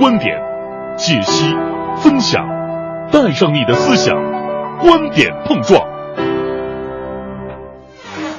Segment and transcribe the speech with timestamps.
[0.00, 0.34] 观点，
[0.96, 1.54] 解析、
[1.98, 2.42] 分享，
[3.12, 4.16] 带上你的思想，
[4.78, 5.78] 观点碰撞。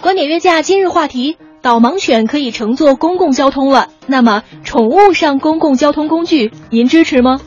[0.02, 7.39] 观点约架今日话题：导盲犬可以乘坐公共交通了，那么宠物上公共交通工具，您支持吗？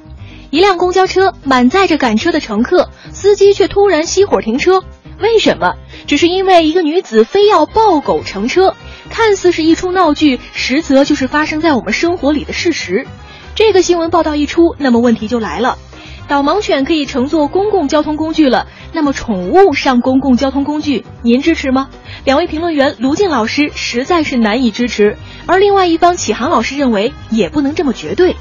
[0.51, 4.85] 一辆公交车满载着赶车的乘客，司机却突然熄火停车，
[5.19, 5.75] 为什么？
[6.07, 8.77] 只是因为一个女子非要抱狗乘车，
[9.09, 13.07] 看似是一出闹剧，实则就是发生在我们生活里的事实。
[13.55, 15.79] 这个新闻报道一出，那么问题就来了：
[16.27, 21.89] 导盲犬可以乘坐公共交通工具了，那么宠物上公共交通工具，您支持吗？
[22.25, 28.35] 两位评论员卢静老师实在是难以支持，而另外一方启航老师认为也不能这么绝对。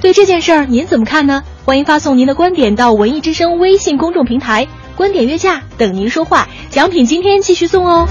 [0.00, 1.42] 对这件事儿您怎么看呢？
[1.64, 8.06] 欢迎发送您的观点到文艺之声微信公众平台，观点约架等您说话，奖品今天继续送哦。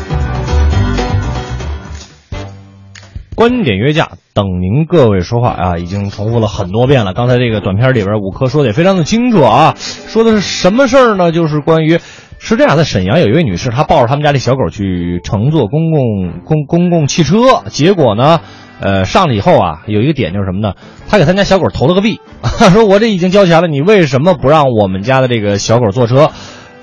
[3.40, 7.14] 观点约架等您各位说话啊，已经重复了很多遍了。
[7.14, 11.32] 刚才这个短片里边，五科说的也非常的清楚啊，说的是什么事儿呢？
[11.32, 12.00] 就是关于
[12.38, 18.42] 是这样，在沈阳有一位女士，她抱着他们家的小狗去乘坐公共公公共汽车，结果呢，
[18.82, 20.74] 呃，上去以后啊，有一个点就是什么呢？
[21.08, 22.20] 她给他家小狗投了个币，
[22.74, 26.32] 说我这已经交钱了，你为什么不让我们家的这个小狗坐车？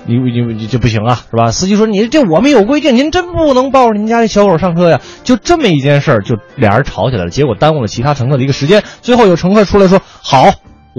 [0.07, 1.51] 你你你就不行啊，是吧？
[1.51, 5.01] 司机说你这我们有规定，您真不能抱着您家这小狗上车呀。
[5.23, 8.81] 就这么一件事儿，就俩人吵起来了，结果耽误了其他乘客的一个时间。
[9.01, 10.49] 最后有乘客出来说：“好，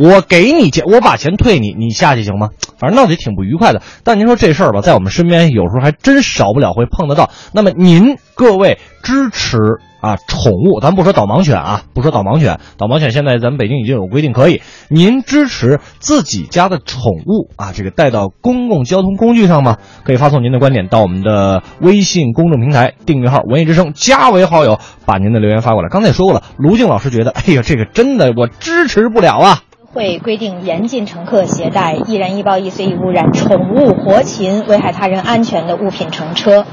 [0.00, 3.82] 我给你钱，我把钱退你，你下去行吗？”反正闹得挺不愉快的。
[4.04, 7.30] 但您说这事儿吧，在我们身边有时候还真少不了会碰得到。
[7.52, 9.58] 那么您各位支持？
[10.00, 14.62] 啊，宠物，咱不说导盲犬啊，不说导盲犬，导盲犬现在咱们北京已经有规定可以。
[14.88, 19.78] 您支持自己家的宠物啊，这个带到公共交通工具上吗？
[20.04, 25.88] 可以发送您的观点到我们的微信公众平台订阅号“文艺之声”，加为好友，把您的留言发过来。
[25.88, 29.62] 刚才也说过了，卢静老师觉得，哎呀，这个真的我支持不了啊。
[29.94, 36.66] 会规定严禁乘客携带易燃易爆易碎易污染、宠物、活禽、危害他人安全的物品乘车。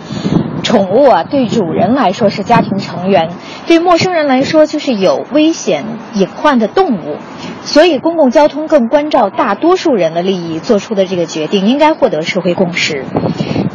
[0.63, 3.29] 宠物啊，对主人来说是家庭成员，
[3.67, 7.17] 对陌生人来说就是有危险隐患的动物，
[7.63, 13.05] 所以公共交通更关照大多数人的利益，做出的这个决定应该获得社会共识。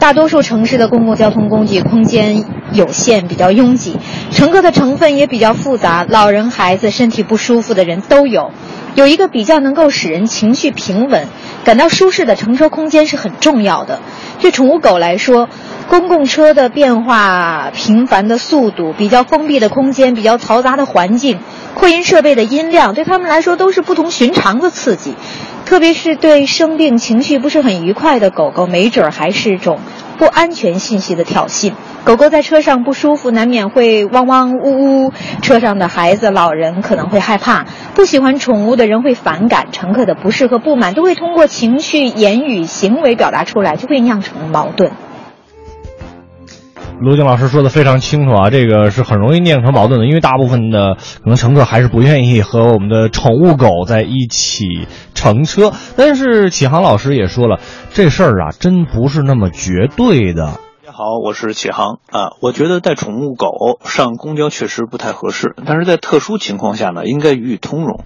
[0.01, 3.97] 大多数城市的公共交通工具空间有限，比较拥挤，
[4.33, 8.51] 乘客的成分也比较复杂，老人、孩子、身体不舒服的人都有。
[9.01, 11.27] 有一个比较能够使人情绪平稳、
[11.65, 13.99] 感到舒适的乘车空间是很重要的。
[14.41, 15.49] 对宠物狗来说，
[15.89, 21.39] 公共车的变化频繁的速度、比较封闭的空间、比较嘈杂的环境、
[21.73, 25.15] 扩音设备的音量，对他们来说都是不同寻常的刺激。
[25.65, 29.79] 特别是对生病、情绪不是很愉快的狗狗，没准儿还是种
[30.21, 31.73] 不安全信息的挑衅。
[32.05, 35.13] 狗狗在车上不舒服，难免会汪汪呜呜。
[35.41, 37.65] 车上的孩子、老人可能会害怕，
[37.95, 39.69] 不喜欢宠物的人会反感。
[39.73, 44.93] 乘客的不适和不满都会通过情绪、言语、行为表达出来，就会酿成矛盾。
[47.01, 55.73] 卢静老师说的非常清楚啊，这个是很容易酿成矛盾的，因为大部分的可能乘客还是不愿意和我们的宠物狗在一起乘车。
[55.97, 57.59] 但是启航老师也说了，
[57.95, 60.61] 这事儿啊，真不是那么绝对的。
[61.03, 68.05] 好，我是启航啊，我觉得带宠物狗上公交确实不太合适，但是在特殊情况下呢，应该予以通融。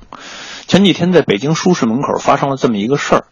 [0.69, 3.25] 前几天在北京书市门口发生了这么一个事儿，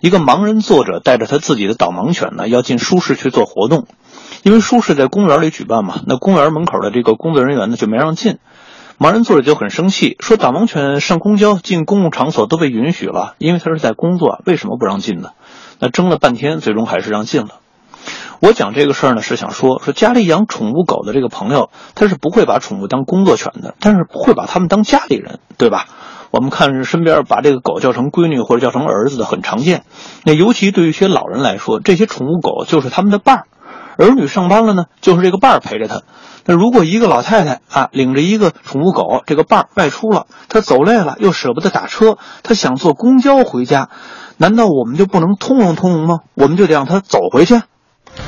[0.00, 3.84] 一个盲人作者带着他自己的导盲犬呢，要进书市去做活动。
[4.42, 8.38] 因为舒适在公园里举办嘛，那公园门口的这个工作人员呢就没让进，
[8.98, 15.32] 盲人作者就很生气，说导盲犬上公交进公共场所都被允许了，因为他是在工作，为什么不让进呢？
[15.78, 17.56] 那争了半天，最终还是让进了。
[18.40, 25.84] 我讲这个事儿呢，是想说，说家里养宠物狗的这个朋友，他是不会把宠物当工作犬的，但是会把他们当家里人，对吧？
[26.30, 29.84] 我们看身边把这个狗叫成闺女或者叫成儿子的很常见，
[30.24, 33.46] 那尤其对于一些老人来说，这些宠物狗就是他们的伴儿。
[33.98, 36.00] 儿女上班了呢，就是这个伴儿陪着他。
[36.46, 43.90] 那如果一个老太太啊，领着一个宠物狗，这个伴儿外出了，他走累了又舍不得打车，他想坐公交回家，
[44.38, 46.20] 难道我们就不能通融通融吗？
[46.34, 47.60] 我们就得让他走回去？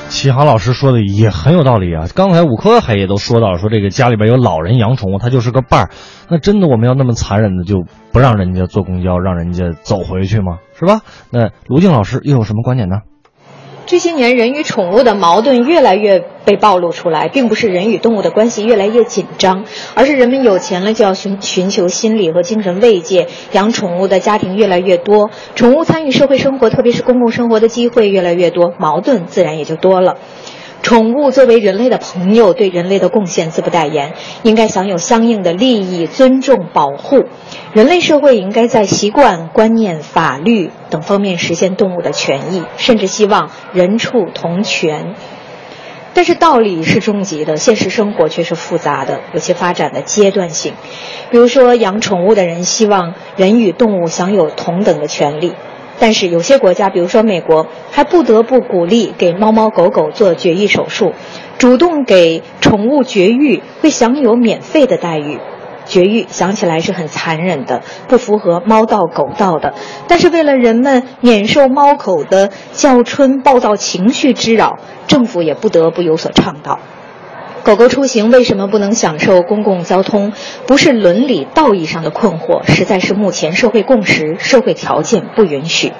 [0.09, 2.07] 启航老师说的也很有道理啊。
[2.15, 5.91] 刚才五科还也都说到，说这个家里边有老人养宠物，他就是个伴儿。
[6.29, 10.59] 那真的我们要那么残忍的就不让人家坐公交，让人家走回去吗？
[10.79, 11.01] 是吧？
[11.31, 12.97] 那卢静老师又有什么观点呢？
[13.85, 19.65] 这些年，人与宠物的矛盾越来越被暴露出来，并不是人与动物的关系越来越紧张，
[19.95, 30.17] 而是人们有钱了就要寻寻求心理和精神慰藉，养宠物的家庭越来越多，宠物参与社会生活，特别是公共生活的机会越来越多，矛盾自然也就多了。
[30.83, 37.25] 宠物作为人类的朋友，对人类的贡献自不待言，应该享有相应的利益、尊重、保护。
[37.73, 45.15] 人类社会应该在习惯、观念、法律等方面实现动物的权益，甚至希望人畜同权。
[46.15, 50.75] 但是道理是终极的，现实生活却是复杂的，有些发展的阶段性。
[51.31, 55.55] 比如说，养宠物的人希望人与动物享有同等的权利，
[56.03, 61.13] 但是有些国家，比如说美国，还不得不鼓励给猫猫狗狗做绝育手术，
[61.59, 65.39] 主动给宠物绝育会享有免费的待遇。
[65.87, 69.75] 绝育想起来是很残忍的，不符合猫道狗道的。
[70.09, 76.81] 但是为了人们免受猫口的叫春、暴躁情绪之扰，政府也不得不有所倡导。
[77.65, 80.33] 狗狗出行为什么不能享受公共交通？
[80.67, 85.93] 不是伦理道义上的困惑，实在是目前社会共识、社会条件不允许。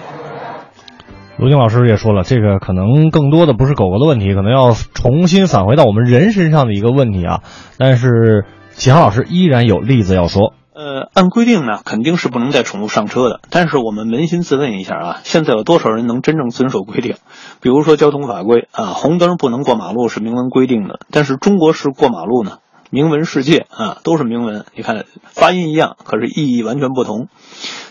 [1.39, 7.41] 卢静老师也说了，这个可能更多的不是狗狗的问题，可能要重新返回到我们人身上的一个问题啊。
[7.79, 8.45] 但是。
[8.75, 10.55] 启航老师依然有例子要说。
[10.75, 13.41] 呃，按规定呢，肯定是不能带宠物上车的。
[13.51, 17.17] 但是我们扪心自问一下啊，现在有多少人能真正遵守规定？
[17.61, 22.59] 比如说交通法规啊，红灯不能过马路是明文规定的，但是中国式过马路呢，
[22.89, 24.65] 明文世界啊，都是明文。
[24.75, 27.29] 你看发音一样，可是意义完全不同。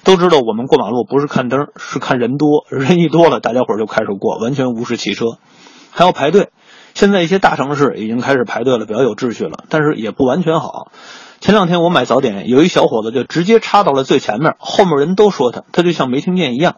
[0.03, 5.37] 都知道我们过马路不是看灯，是看人多，人一多了，大家伙就开始过，完全无视汽车，
[5.91, 6.49] 还要排队。
[6.93, 10.91] 现在一些大城市已经开始排队了，比较有秩序了，但是也不完全好。
[11.39, 16.75] 前两天我买早点，有一小伙子就直接插到了最前面，后面人都说他，他就像没听见一样。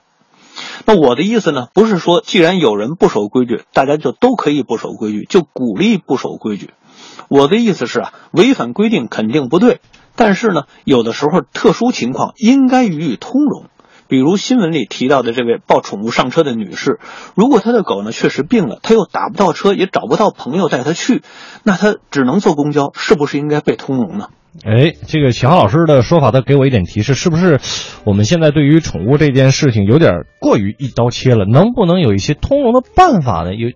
[0.86, 6.70] 那我的意思呢，不是说既然有人不守规矩，大家就都可以不守规矩，就鼓励不守规矩。
[7.28, 9.82] 我的意思是啊，违反规定肯定不对，
[10.16, 13.66] 但是呢，有的时候特殊情况应该予以通融。
[14.14, 17.00] 比如新闻里提到的这位抱宠物上车的女士，
[17.34, 21.24] 如果她的狗呢确实病了，她又打不到车，也找不到朋友带她去，
[21.64, 24.28] 那她只能坐公交，是不是应该被通融呢？
[24.64, 27.60] 哎，这个秦航老师的说法，他给我一点提示，是不是
[28.06, 31.46] 我们现在对于宠物这件事情有点过于一刀切了？
[31.46, 33.56] 能不能有一些通融的办法呢？
[33.56, 33.72] 有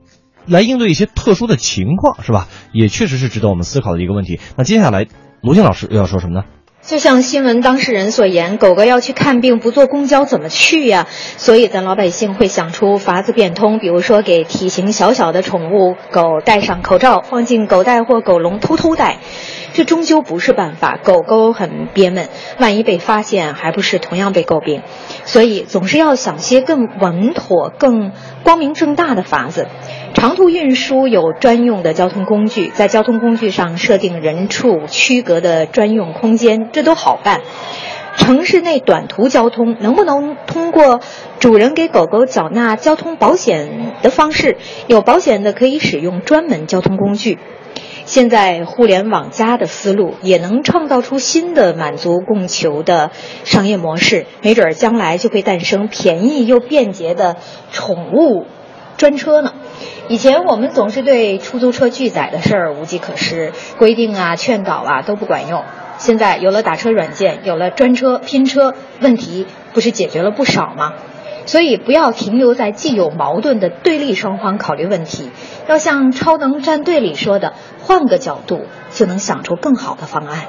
[0.45, 2.47] 来应对一些特殊的情况，是吧？
[2.73, 4.39] 也确实是值得我们思考的一个问题。
[4.55, 5.07] 那接下来，
[5.41, 6.45] 卢静老师又要说什么呢？
[6.87, 11.05] 就像新闻当事人所言，狗狗要去看病不坐公交怎么去呀？
[11.35, 19.17] 所以咱老百姓会想出法子变通，比如说给体型小小的宠物狗戴上口罩，放进狗袋或狗笼偷偷戴。
[19.77, 24.81] 这终究不是办法，狗狗很憋闷，万一被发现，还不是同样被诟病？
[25.23, 28.11] 所以总是要想些更稳妥、更
[28.43, 29.67] 光明正大的法子。
[30.15, 37.41] 长途运输有专用的交通工具，在交通工具上设定人畜区隔的专用空间，这都好办。
[38.15, 41.01] 城市内短途交通能不能通过
[41.37, 44.57] 主人给狗狗缴纳交通保险的方式？
[44.87, 47.37] 有保险的可以使用专门交通工具。
[48.07, 53.11] 现在互联网加的思路也能创造出新的满足供求的
[53.43, 57.35] 商业模式，没准儿将来就会诞生便宜又便捷的
[57.73, 58.45] 宠物
[58.95, 59.53] 专车呢。
[60.07, 65.63] 以前我们总是对出租车拒载的事儿无计可施，规定啊、劝导啊都不管用。
[65.97, 70.93] 现在有了打车软件，有了专车拼车，问题不是解决了不少吗？
[71.47, 75.31] 所以不要停留在既有矛盾的对立双方考虑问题，
[75.67, 78.61] 要像《超能战队》里说的，换个角度
[78.91, 80.45] 就能想出更好的方案。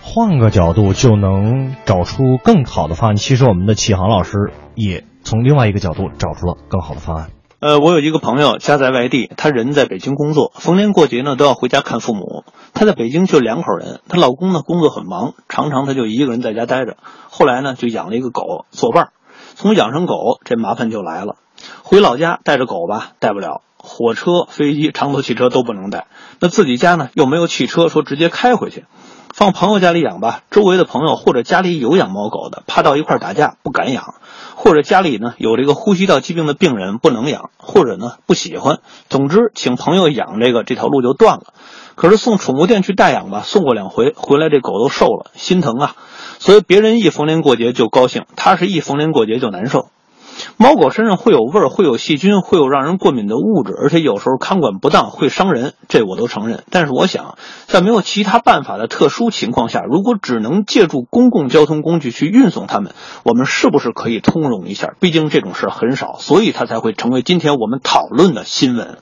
[0.00, 3.16] 换个角度就能找出更好的方案。
[3.16, 7.30] 其实我们的启航老师也从另外一个角度找出了更好的方案。
[7.60, 12.44] 呃，我有一个朋友家在外地，他人在北京工作，逢年过节呢都要回家看父母。
[12.72, 16.96] 他在北京就两口人，她老公呢工作很忙，常常他就一个人在家待着。
[17.28, 19.12] 后来呢就养了一个狗作伴儿。
[19.60, 21.36] 从养成狗，这麻烦就来了。
[21.82, 23.60] 回老家带着狗吧，带不了。
[23.76, 26.06] 火车、飞机、长途汽车都不能带。
[26.38, 28.86] 那自己家呢，又没有汽车，说直接开回去。
[29.34, 34.14] 放朋友家里养吧，周围的朋友或者家里有养猫狗的，怕到一块打架，不敢养；
[34.54, 38.78] 或者家里呢有这个呼吸道疾病的病人，不能养；或者呢不喜欢。
[39.10, 41.52] 总之，请朋友养这个，这条路就断了。
[41.96, 45.96] 可是送宠物店去代养吧，送过两回，回来这狗都瘦了，心疼啊。
[46.40, 49.90] 所以别人一逢年过节就高兴，他是一逢年过节就难受。
[50.56, 56.64] 猫狗身上会有味儿，会有细菌，会有让人过敏的物质，而且有时候看管不当会伤人，这我都承认。
[56.70, 64.94] 但是我想，在没有其他办法的特殊情况下，如果只能借助公共交通工具去运送它们，我们是不是可以通融一下？
[64.98, 68.96] 毕竟这种事很少，所以它才会成为今天我们讨论的新闻。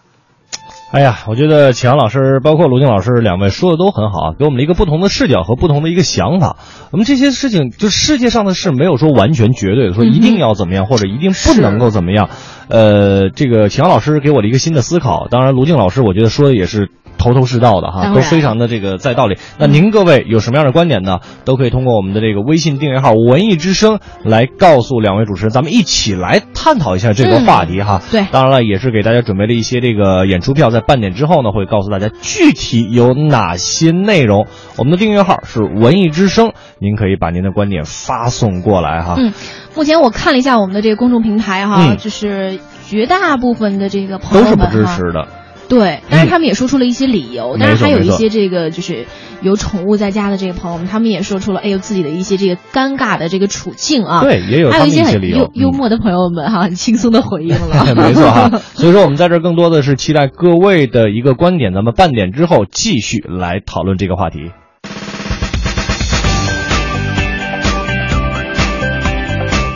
[0.91, 6.57] 哎呀，我觉得启阳老师，包括卢静老师两位说的都很好，给我们了一个不同的视角和不同的一个想法。
[6.93, 12.31] 我们这些事情，就世界上的事，没有说完全绝对的，说一定要怎么样，或者一定不能够怎么样。
[12.69, 15.29] 呃，这个启阳老师给我了一个新的思考。
[15.31, 16.91] 当然，卢静老师，我觉得说的也是。
[17.19, 19.37] 头头是道的哈，都非常的这个在道理。
[19.59, 21.19] 那您各位有什么样的观点呢？
[21.45, 28.01] 都可以通过我们的这个微信订阅号“文艺之声”来告诉两位主持人，咱们一起来探讨一下这个话题哈。
[28.11, 34.47] 对，当然了，也是给大家准备了一些这个演出票，在半点之后呢，会告诉大家具体有哪些内容。
[34.77, 39.15] 我们的订阅号是“文艺之声”，您可以把您的观点发送过来哈。
[39.19, 39.33] 嗯，
[39.75, 45.27] 目前我看了一下我们的这个公众平台哈，就是绝大部分的这个朋友们都是不支持的。
[45.69, 49.07] 对，但是他们也说出了一些理由，但是还有一些这个就是
[49.43, 54.23] 有宠物在家的这个朋友们，他们也说出了哎呦自己的一些这个尴尬的这个处境啊。
[54.23, 57.93] 对，也有还有一些很幽幽默的朋友们哈，很轻松的回应了。
[57.95, 64.51] 没错哈， 所以说我们在这更多的是期待各位的一个观点，咱们半点之后继续来讨论这个话题。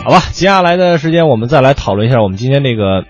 [0.05, 3.03] 好吧，接下来的时间我们再来讨论一下我们今天这个。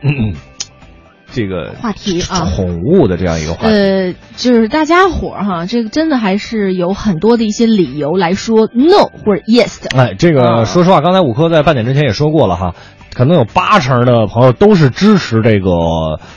[1.34, 9.90] 这个话题啊，宠物的这样一个话题，呃，就是大家伙儿哈，这个真的还是有很多的一些理由来说 no 或者 yes 的。
[9.98, 12.76] 哎，这个说实话，刚才五科在半点之前也说过了哈。
[13.14, 15.70] 可能有八成的朋友都是支持这个，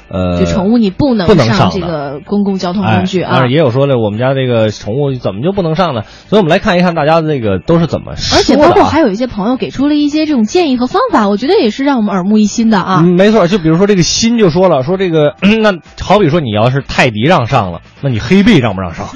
[0.08, 3.30] 呃，就宠物你不能不能上这个公共交通工具啊。
[3.32, 6.02] 但是也有说的，我们家这个宠物怎么就不能上呢？
[6.28, 8.40] 所以我们来看一看大家的这个都是怎么说的。
[8.40, 13.02] 而且包括还有一些朋友给出了一些这种建议和方法，我觉得也是让我们耳目一新的啊。
[13.02, 19.06] 嗯，没错，就比如说这个新就说了，说这个那好比说你要是泰迪让上了，那你黑背让不让上？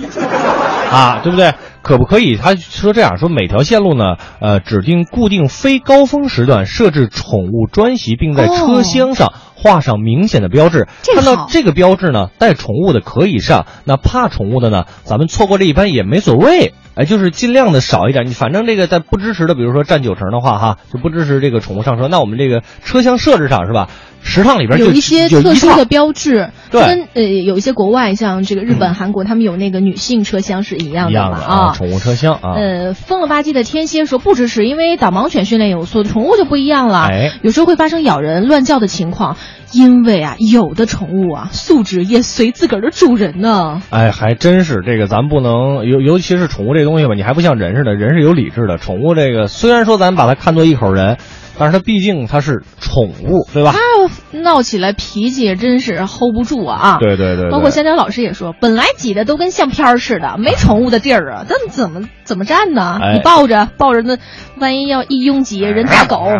[0.91, 1.55] 啊，对不对？
[1.83, 2.37] 可不可以？
[2.37, 10.89] 他说这样说，每条线路呢，呃，指定固定非高峰时段设置宠物专席，并在车厢上画上明显的标志。
[11.15, 16.75] 看到这个标志呢，带宠物的可以上，那怕宠物的呢，咱们错过这一班也没所谓。
[16.97, 18.27] 哎，就是尽量的少一点。
[18.27, 22.09] 你反正这个在不支持的，比如说占九成的话，哈，就不支持这个宠物上车。
[22.09, 23.89] 那我们这个车厢设置上是吧？
[24.23, 32.55] 十趟里边有一些特殊的标志，对，跟呃有一些国外像这个日本、韩国，他们有那个女性车厢是一样的嘛啊，宠物车厢啊。
[32.55, 39.37] 呃，疯了吧唧的天蝎说不支持，因为导盲犬训练有素，宠物就不一样了，哎，有时候会发生咬人、乱叫的情况，
[39.73, 43.83] 因为啊，有的宠物啊素质也随自个儿的主人呢。
[43.91, 51.17] 哎，还真是这个，咱不能尤尤其是宠物这东西吧，你还不像人似的，人是有理智的，宠物这个虽然说咱把它看作一口人。
[51.59, 53.73] 但是它毕竟它是宠物，对吧？
[53.73, 56.97] 它闹起来脾气也真是 hold 不住啊！
[57.01, 62.99] 对对对，包括香蕉老师也说，本来挤的都跟相片似的，没宠物的地儿啊，那怎么怎么站呢？
[63.15, 64.17] 你抱着抱着那，
[64.59, 66.25] 万一要一拥挤，人打狗，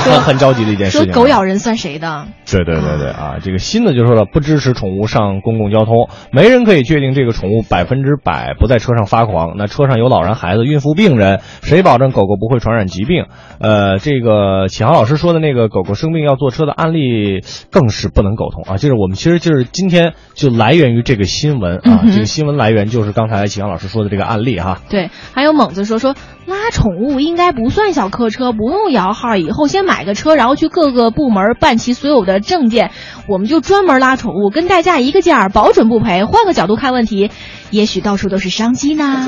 [0.00, 1.12] 很很着急的一件事情。
[1.12, 2.26] 说狗咬人算谁的？
[2.50, 3.36] 对对对对啊！
[3.42, 9.54] 这个新的就说了，不支持宠物上公共交通，没人可以确定这个宠物百分之百不在车上发狂。
[9.56, 13.26] 那车上有老人、孩子、孕妇、病人，谁保证狗狗不会传染疾病？
[13.60, 18.76] 呃，这个启航老师说的那个狗狗生病要坐车的案例，更是不能苟同啊！
[18.76, 24.78] 就是我们其实就是今天就来源于这个新闻啊，这个新闻来源就是刚才启航老师说的这个案例哈。
[24.88, 26.14] 对，还有猛子说说
[26.46, 32.90] 拉宠物应该不算小客车，不用摇号，以后先买个车，然后去各个部门办齐所有的证件，
[33.28, 36.24] 我们就专门拉宠物，跟代驾一个价，保准不赔。
[36.24, 37.30] 换个角度看问题，
[37.70, 39.26] 也许到处都是商机呢。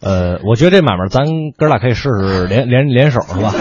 [0.00, 1.24] 呃，我觉得这买卖咱
[1.56, 3.52] 哥俩可以试试 联联联手是吧？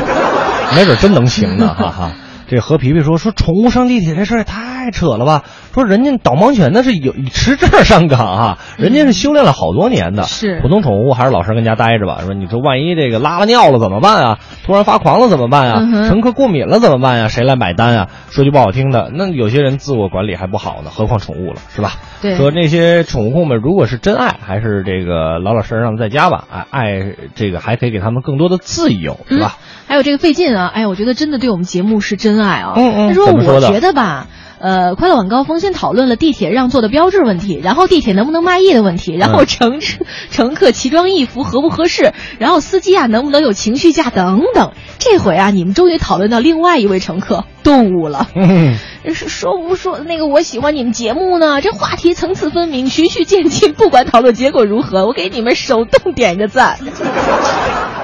[0.75, 2.11] 没准真能行呢，哈哈。
[2.49, 5.43] 这何皮皮说说宠物上地铁这事儿也太扯了吧？
[5.73, 10.23] 说人家导盲犬那是有持证上岗啊，人家是修炼了好多年的。
[10.23, 12.21] 是普通宠物还是老实跟家待着吧？
[12.25, 14.39] 说你说万一这个拉了尿了怎么办啊？
[14.65, 16.07] 突然发狂了怎么办啊？
[16.07, 17.27] 乘客过敏了怎么办呀？
[17.27, 18.07] 谁来买单啊？
[18.29, 21.91] 说句不好听的，那有些人自我管理还不好呢，何况宠物了，是吧？
[22.21, 22.35] 对。
[22.35, 26.45] 说那些宠物控们如果是真爱，还是这个老老实实让在家吧？
[26.51, 29.57] 哎，爱这个还可以给他们更多的自由，是吧？
[29.87, 30.69] 还有这个费劲啊！
[30.73, 32.73] 哎，我觉得真的对我们节目是真爱啊。
[32.75, 33.07] 嗯嗯。
[33.07, 34.27] 他说：“我觉得吧，
[34.59, 44.71] 呃，快乐晚高峰先讨论了地铁让座的标志问题，然后地铁能不能卖艺的问题，然后乘车 乘客奇装异服合不合适，然后司机啊能不能有情绪价等等。
[44.99, 48.27] 这回啊，你们终于讨论到另外一位乘客动物了。
[48.35, 48.77] 嗯。
[49.13, 51.61] 是说不说那个我喜欢你们节目呢？
[51.61, 56.77] 这话题层次分明，循序渐进，不管讨论结果如何，我给你们手动点一个赞。”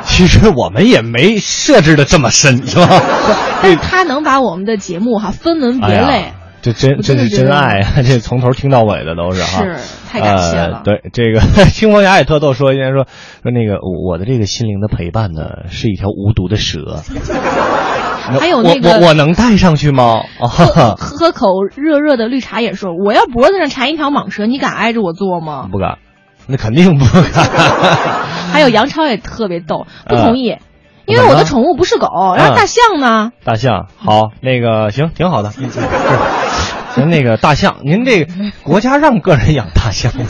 [0.06, 3.02] 其实我们也没设置的这么深，是吧？
[3.62, 6.34] 但他能把我们的节目哈分门别类，
[6.64, 8.02] 这真真是真爱啊！
[8.02, 9.76] 这从头听到尾的都是哈，是
[10.10, 10.82] 太感谢了。
[10.84, 13.06] 对这个 清风侠也特逗说一件说
[13.44, 17.02] 说那个我的这个心灵的陪伴呢是一条无毒的蛇。
[18.40, 20.22] 还有那个我我能带上去吗？
[20.40, 25.68] 喝喝口热热的绿茶也说我要脖子上缠一条蟒蛇，你敢挨着我坐吗？
[25.70, 25.98] 不敢，
[26.48, 27.44] 那肯定不敢。
[28.54, 30.56] 还有杨超也特别逗，不同意。
[31.06, 33.32] 因为我的宠物不是狗，然后大象呢？
[33.44, 35.52] 大象好，那个行，挺好的。
[36.96, 38.32] 行，那个大象，您这个
[38.64, 40.26] 国家让个人养大象吗？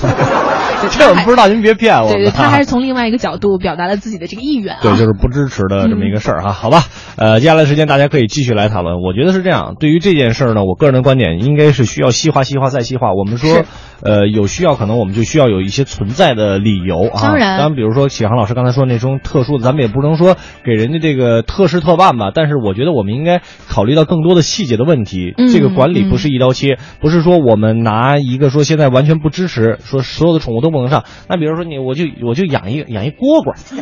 [0.91, 2.11] 这我们不知道，您别骗我。
[2.11, 4.77] 对对，他还 是从另外一个角度表达了自己的这个意愿。
[4.81, 6.51] 对，就是不支持的这么一个事儿哈。
[6.51, 6.83] 好吧，
[7.17, 9.01] 呃，接下来时间大家可以继续来讨论。
[9.01, 13.13] 我觉得是这样，对于这件事儿呢，我个人的观点应该是需要细化、细化再细化。
[13.13, 13.63] 我们说，
[14.01, 17.21] 呃，有需要，可能我们就需要有一些存在的理由啊。
[17.21, 20.35] 当然，当然，比如说启航老师刚才说那种特殊的，咱们也不能说
[20.65, 22.31] 给人家这个特事特办吧。
[22.33, 25.33] 但是我觉得我们应该考虑到更多的细节的问题。
[25.51, 31.05] 这个管理不是一刀切，不是说我们拿一个说现在完全不支持，说所有的宠物都不能上。
[31.29, 31.53] 那比如。
[31.53, 33.53] 说你我就我就养一养一蝈蝈，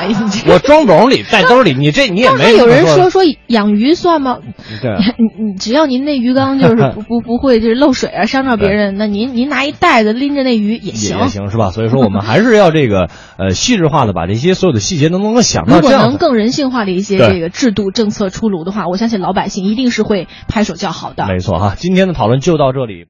[0.00, 4.38] 哎呀，我装笼里带兜里，你这你也没有人说说养鱼算吗？
[4.82, 11.70] 对， 你你只要您那鱼缸就是 不不不会就是漏水啊伤着别人，那您您拿一袋子拎着那鱼也行也行是吧？
[11.70, 15.76] 所以说我们还是要这个呃细致化的把这些所有的细节都能够想到。
[15.76, 21.28] 如果能更人性化的一些这个制度政策出炉的话，我相信老百姓一定是会拍手叫好的。
[21.28, 23.04] 没错哈，今天的讨论就到这里。